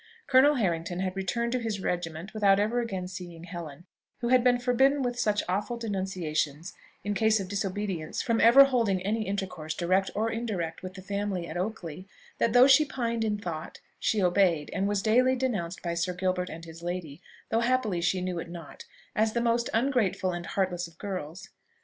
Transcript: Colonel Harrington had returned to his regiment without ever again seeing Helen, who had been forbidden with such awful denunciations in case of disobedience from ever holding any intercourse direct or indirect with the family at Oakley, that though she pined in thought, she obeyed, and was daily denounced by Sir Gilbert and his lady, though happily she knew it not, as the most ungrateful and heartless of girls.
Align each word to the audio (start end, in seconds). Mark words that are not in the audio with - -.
Colonel 0.25 0.55
Harrington 0.55 1.01
had 1.01 1.15
returned 1.15 1.51
to 1.51 1.59
his 1.59 1.79
regiment 1.79 2.33
without 2.33 2.59
ever 2.59 2.79
again 2.81 3.07
seeing 3.07 3.43
Helen, 3.43 3.85
who 4.21 4.29
had 4.29 4.43
been 4.43 4.57
forbidden 4.57 5.03
with 5.03 5.19
such 5.19 5.43
awful 5.47 5.77
denunciations 5.77 6.73
in 7.03 7.13
case 7.13 7.39
of 7.39 7.47
disobedience 7.47 8.19
from 8.19 8.41
ever 8.41 8.63
holding 8.63 9.03
any 9.03 9.27
intercourse 9.27 9.75
direct 9.75 10.09
or 10.15 10.31
indirect 10.31 10.81
with 10.81 10.95
the 10.95 11.03
family 11.03 11.47
at 11.47 11.55
Oakley, 11.55 12.07
that 12.39 12.51
though 12.51 12.65
she 12.65 12.83
pined 12.83 13.23
in 13.23 13.37
thought, 13.37 13.79
she 13.99 14.23
obeyed, 14.23 14.71
and 14.73 14.87
was 14.87 15.03
daily 15.03 15.35
denounced 15.35 15.83
by 15.83 15.93
Sir 15.93 16.13
Gilbert 16.15 16.49
and 16.49 16.65
his 16.65 16.81
lady, 16.81 17.21
though 17.49 17.59
happily 17.59 18.01
she 18.01 18.21
knew 18.21 18.39
it 18.39 18.49
not, 18.49 18.85
as 19.15 19.33
the 19.33 19.39
most 19.41 19.69
ungrateful 19.71 20.31
and 20.31 20.47
heartless 20.47 20.87
of 20.87 20.97
girls. 20.97 21.49